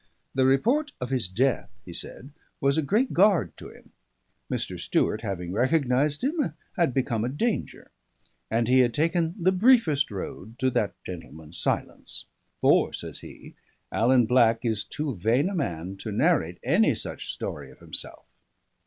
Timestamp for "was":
2.59-2.75